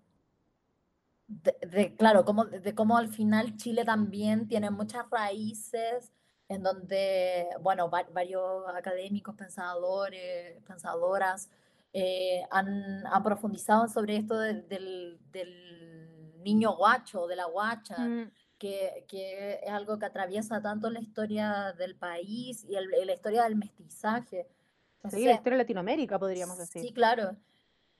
[1.27, 6.11] de, de- claro, como, de cómo al final Chile también tiene muchas raíces
[6.49, 11.49] en donde, bueno, va- varios académicos, pensadores, pensadoras
[11.93, 18.31] eh, han, han profundizado sobre esto de- del, del niño guacho, de la guacha, Mm,
[18.57, 23.43] que, que es algo que atraviesa tanto la historia del país y el- la historia
[23.43, 24.47] del mestizaje.
[25.03, 26.81] No sí, la historia de Latinoamérica, podríamos decir.
[26.81, 27.35] Sí, claro.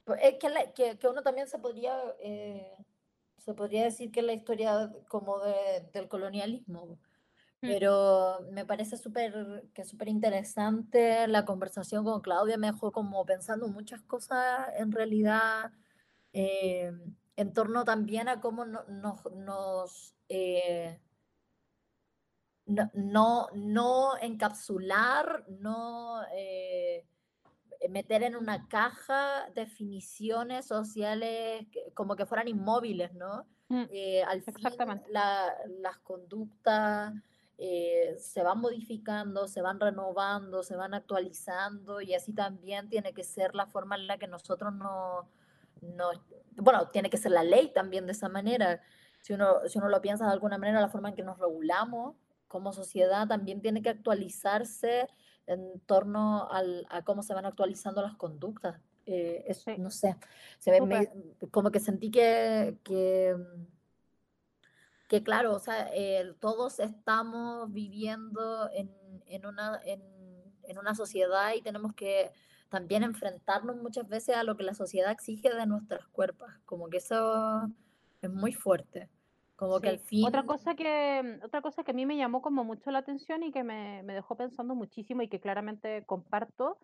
[0.06, 2.76] Pues Es que, la- que, que uno también se podría, eh,
[3.38, 7.00] se podría decir que es la historia como de- del colonialismo,
[7.62, 7.68] Mm.
[7.68, 13.68] pero me parece súper que súper interesante la conversación con Claudia, me dejó como pensando
[13.70, 15.72] muchas cosas en realidad
[16.34, 16.92] eh,
[17.38, 18.84] en torno también a cómo no-
[19.36, 21.00] nos eh,
[22.66, 27.06] no, no, no encapsular, no eh,
[27.90, 33.46] meter en una caja definiciones sociales que- como que fueran inmóviles, ¿no?
[33.70, 35.10] Mm, Eh, al fin Exactamente.
[35.12, 37.14] la- las conductas
[37.58, 43.24] eh, se van modificando, se van renovando, se van actualizando y así también tiene que
[43.24, 45.30] ser la forma en la que nosotros no,
[45.82, 46.10] no
[46.56, 48.82] bueno, tiene que ser la ley también de esa manera.
[49.22, 52.16] Si uno, si uno lo piensa de alguna manera, la forma en que nos regulamos
[52.48, 55.08] como sociedad también tiene que actualizarse
[55.48, 58.80] en torno al- a cómo se van actualizando las conductas.
[59.06, 60.16] Eh, es- Sí, no sé,
[60.60, 63.36] se ve, me- como que sentí que, que,
[65.08, 68.90] que claro, o sea, eh, todos estamos viviendo en,
[69.28, 70.02] en una, en,
[70.64, 72.32] en una sociedad y tenemos que
[72.70, 76.98] también enfrentarnos muchas veces a lo que la sociedad exige de nuestros cuerpos, como que
[76.98, 77.70] eso
[78.22, 79.10] es muy fuerte,
[79.64, 80.24] como que al Sí.
[80.26, 80.48] Otra fin...
[80.48, 83.64] cosa que, otra cosa que a mí me llamó como mucho la atención y que
[83.64, 86.80] me, me dejó pensando muchísimo y que claramente comparto,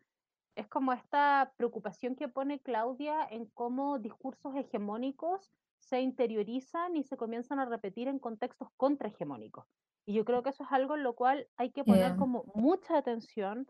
[0.56, 7.18] es como esta preocupación que pone Claudia en cómo discursos hegemónicos se interiorizan y se
[7.18, 9.66] comienzan a repetir en contextos contrahegemónicos.
[10.06, 12.44] Y yo creo que eso es algo en lo cual hay que poner eh, como
[12.56, 13.68] mucha atención,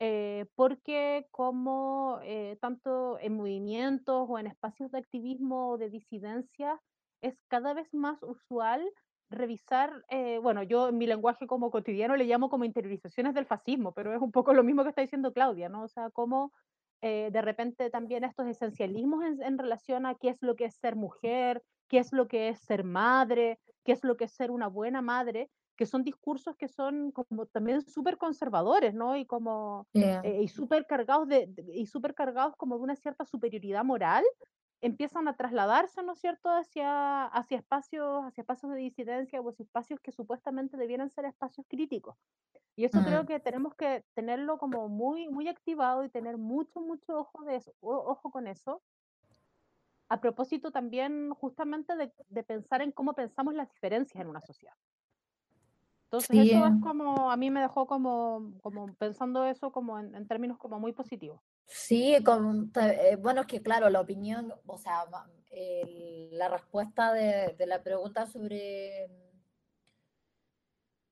[0.00, 6.80] eh, porque como eh, tanto en movimientos o en espacios de activismo o de disidencia,
[7.22, 8.90] es cada vez más usual
[9.30, 13.92] revisar, eh, bueno, yo en mi lenguaje como cotidiano le llamo como interiorizaciones del fascismo,
[13.94, 15.84] pero es un poco lo mismo que está diciendo Claudia, ¿no?
[15.84, 16.52] O sea, cómo
[17.00, 20.76] eh, de repente también estos esencialismos en, en relación a qué es lo que es
[20.76, 24.50] ser mujer, qué es lo que es ser madre, qué es lo que es ser
[24.50, 29.16] una buena madre, que son discursos que son como también súper conservadores, ¿no?
[29.16, 32.96] Y como eh, eh, y súper cargados de, de- y súper cargados como de una
[32.96, 34.24] cierta superioridad moral
[34.82, 39.64] empiezan a trasladarse, ¿no es cierto?, hacia, hacia espacios, hacia espacios de disidencia o hacia
[39.64, 42.16] espacios que supuestamente debieran ser espacios críticos.
[42.76, 46.80] Y eso creo mm, que tenemos que tenerlo como muy, muy activado y tener mucho,
[46.80, 48.82] mucho ojo de eso, ojo con eso,
[50.08, 54.74] a propósito también justamente de, de pensar en cómo pensamos las diferencias en una sociedad.
[56.06, 60.14] Entonces Sí, eso es como, a mí me dejó como, como pensando eso como en,
[60.14, 61.40] en términos como muy positivos.
[61.66, 65.04] Sí, con- eh, bueno, es que claro, la opinión, o sea,
[66.32, 69.08] la respuesta de, de la pregunta sobre,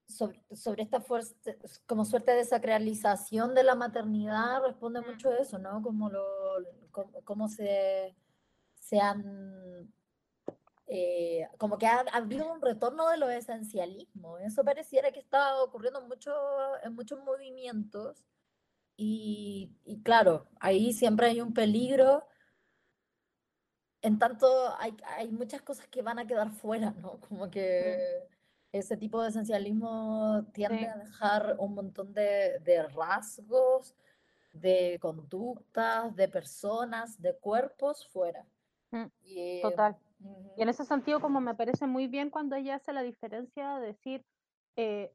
[0.07, 5.59] sobre, sobre esta fuerte, como suerte de sacralización de la maternidad responde mucho a eso,
[5.59, 5.83] ¿no?
[5.83, 6.25] Como lo,
[6.91, 8.17] cómo, cómo se,
[8.75, 9.93] se han,
[10.87, 14.41] eh, como que ha, ha habido un retorno de los esencialismos.
[14.43, 16.33] Eso pareciera que está ocurriendo mucho,
[16.83, 18.27] en muchos movimientos.
[19.03, 22.27] Y, y claro, ahí siempre hay un peligro.
[24.03, 24.47] En tanto,
[24.79, 27.19] hay, hay muchas cosas que van a quedar fuera, ¿no?
[27.21, 27.97] Como que
[28.73, 30.85] ese tipo de esencialismo tiende Sí.
[30.85, 33.95] a dejar un montón de, de rasgos,
[34.53, 38.45] de conductas, de personas, de cuerpos fuera.
[38.91, 39.97] Mm, Y, Total.
[40.21, 43.79] ujú, Y en ese sentido, como me parece muy bien cuando ella hace la diferencia
[43.79, 44.27] de decir,
[44.77, 45.11] eh,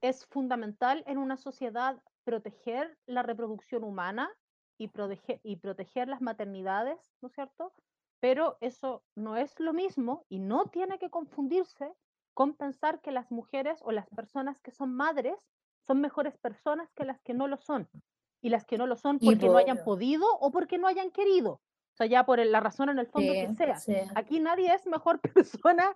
[0.00, 4.30] es fundamental en una sociedad proteger la reproducción humana
[4.78, 7.72] y, protege- y proteger las maternidades, ¿no es cierto?
[8.20, 11.92] Pero eso no es lo mismo y no tiene que confundirse
[12.34, 15.36] con pensar que las mujeres o las personas que son madres
[15.86, 17.88] son mejores personas que las que no lo son.
[18.42, 21.60] Y las que no lo son porque no hayan podido o porque no hayan querido.
[21.94, 23.76] O sea, ya por la razón en el fondo que Sí, sea.
[23.76, 23.94] sí.
[24.16, 25.20] Aquí nadie es mejor
[25.60, 25.94] persona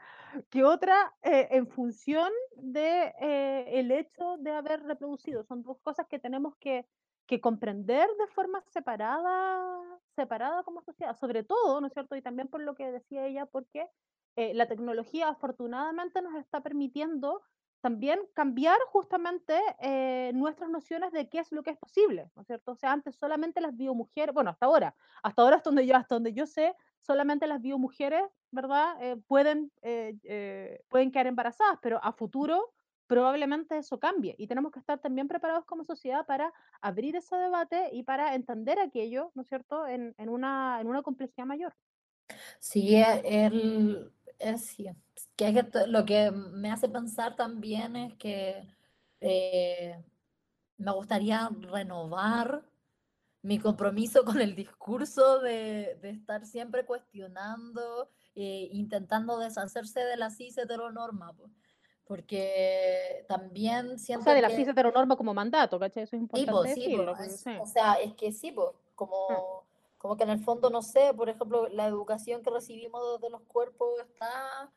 [0.48, 5.42] que otra eh, en función de eh, el hecho de haber reproducido.
[5.42, 6.86] Son dos cosas que tenemos que,
[7.26, 12.14] que comprender de forma separada, separada como sociedad, sobre todo, ¿no es cierto?
[12.14, 13.88] Y también por lo que decía ella, porque
[14.36, 17.42] eh, la tecnología afortunadamente nos está permitiendo
[17.80, 22.46] también cambiar justamente eh, nuestras nociones de qué es lo que es posible, ¿no es
[22.48, 22.72] cierto?
[22.72, 26.14] O sea, antes solamente las biomujeres, bueno, hasta ahora, hasta ahora hasta donde yo, hasta
[26.16, 28.96] donde yo sé, solamente las biomujeres, ¿verdad?
[29.02, 32.72] Eh, pueden, eh, eh, pueden quedar embarazadas, pero a futuro
[33.06, 36.52] probablemente eso cambie y tenemos que estar también preparados como sociedad para
[36.82, 41.02] abrir ese debate y para entender aquello, ¿no es cierto?, en, en una, en una
[41.02, 41.74] complejidad mayor.
[42.60, 44.12] Sí, e- el,
[44.58, 44.88] sí,
[45.36, 48.66] que hay que lo que me hace pensar también es que
[49.20, 50.02] eh,
[50.76, 52.64] me gustaría renovar
[53.42, 60.30] mi compromiso con el discurso de, de estar siempre cuestionando, e intentando deshacerse de la
[60.30, 61.50] cis heteronorma, po,
[62.04, 64.56] porque también O siento sea, de la que...
[64.56, 66.02] cis heteronorma como mandato, ¿cachai?
[66.04, 67.12] Eso es Sí, importante po, sí, po, decirlo.
[67.14, 67.50] porque es- sí.
[67.60, 68.94] o sea, es que sí, po, Mm.
[68.94, 69.64] como,
[69.98, 73.42] como que en el fondo, no sé, por ejemplo, la educación que recibimos de los
[73.42, 74.72] cuerpos está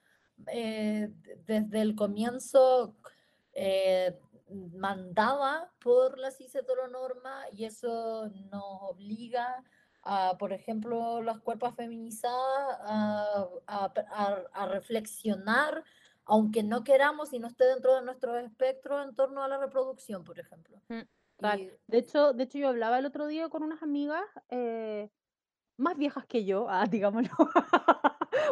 [0.48, 2.96] eh, de- desde el comienzo
[3.54, 4.20] eh,
[4.74, 9.64] mandada por la cis heteronorma y eso nos obliga
[10.04, 15.84] a, por ejemplo, las cuerpos feminizadas a, a- a- a reflexionar,
[16.26, 20.24] aunque no queramos y no esté dentro de nuestro espectro en torno a la reproducción,
[20.24, 20.82] por ejemplo.
[20.90, 21.02] Mm,
[21.42, 21.60] Total.
[21.60, 25.10] Y, De hecho, de hecho, yo hablaba el otro día con unas amigas eh,
[25.78, 27.32] más viejas que yo, ah, digámoslo.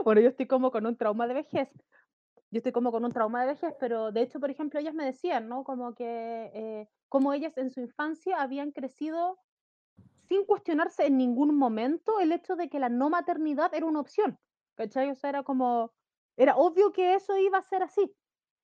[0.03, 1.69] bueno, yo estoy como con un trauma de vejez.
[2.51, 5.05] Yo estoy como con un trauma de vejez, pero de hecho, por ejemplo, ellas me
[5.05, 5.63] decían, ¿no?
[5.63, 9.37] Como que, eh, como ellas en su infancia habían crecido
[10.27, 14.39] sin cuestionarse en ningún momento el hecho de que la no maternidad era una opción,
[14.75, 15.11] ¿cachai?
[15.11, 15.93] O sea, era como,
[16.37, 18.15] era obvio que eso iba a ser así.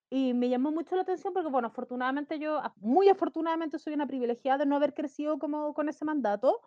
[0.10, 4.60] Y me llamó mucho la atención porque, bueno, afortunadamente yo, muy afortunadamente soy una privilegiada
[4.60, 6.62] de no haber crecido como con ese mandato.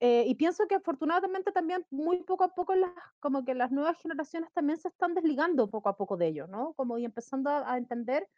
[0.00, 2.90] eh, y pienso que afortunadamente también muy poco a poco las,
[3.20, 6.74] como que las nuevas generaciones también se están desligando poco a poco de ello, ¿no?
[6.74, 8.28] Como y empezando a, a entender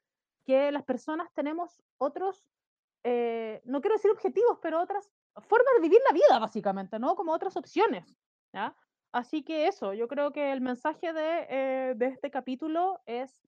[0.44, 2.46] que las personas tenemos otros,
[3.04, 5.10] eh, no quiero decir objetivos, pero otras
[5.48, 7.14] formas de vivir la vida, básicamente, ¿no?
[7.16, 8.16] Como otras opciones,
[8.52, 8.76] ¿ya?
[9.12, 13.46] Así que eso, yo creo que el mensaje de, eh, de este capítulo es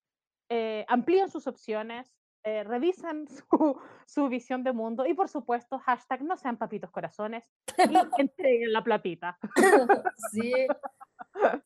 [0.49, 2.11] eh, amplíen sus opciones,
[2.45, 7.45] eh, revisen su, su visión de mundo y por supuesto, hashtag no sean papitos corazones
[7.77, 7.77] y
[8.19, 9.39] entreguen la platita.
[10.33, 10.53] sí,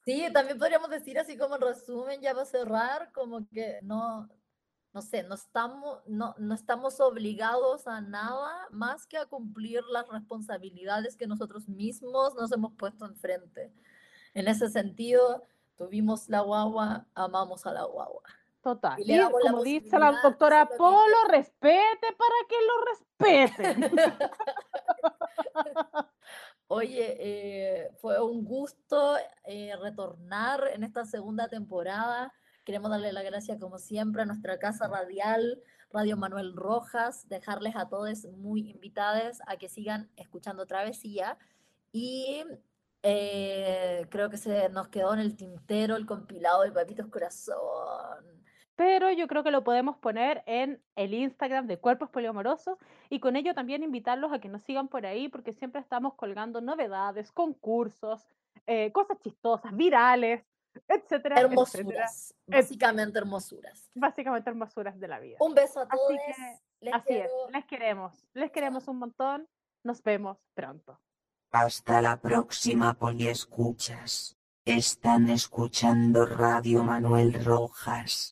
[0.05, 4.29] sí, también podríamos decir así como en resumen, ya para cerrar, como que no,
[4.93, 10.09] no sé, no estamos, no, no estamos obligados a nada más que a cumplir las
[10.09, 13.73] responsabilidades que nosotros mismos nos hemos puesto enfrente.
[14.35, 18.23] En ese sentido, tuvimos la guagua, amamos a la guagua.
[18.63, 19.01] Total.
[19.01, 23.93] Y la como dice la doctora que Polo, respete para que lo respeten.
[26.69, 32.33] Oye, eh, fue un gusto eh, retornar en esta segunda temporada.
[32.65, 35.61] Queremos darle las gracias, como siempre, a nuestra casa radial,
[35.91, 41.37] Radio Manuel Rojas, dejarles a todos muy invitados a que sigan escuchando Travesía.
[41.91, 42.45] Y
[43.05, 48.42] Eh, creo que se nos quedó en el tintero el compilado de Papitos Corazón.
[48.77, 52.79] Pero yo creo que lo podemos poner en el Instagram de Cuerpos Poliamorosos
[53.11, 56.61] y con ello también invitarlos a que nos sigan por ahí porque siempre estamos colgando
[56.61, 58.27] novedades, concursos,
[58.67, 60.43] eh, cosas chistosas, virales,
[60.89, 61.41] etcétera, etcétera.
[61.41, 63.91] Hermosuras, básicamente hermosuras.
[63.95, 65.37] Básicamente hermosuras de la vida.
[65.41, 66.19] Un beso a Así todos.
[66.27, 69.49] que, les Así es, les queremos, les queremos un montón.
[69.85, 70.99] Nos vemos pronto.
[71.51, 74.39] Hasta la próxima poliescuchas.
[74.65, 78.32] Están escuchando Radio Manuel Rojas.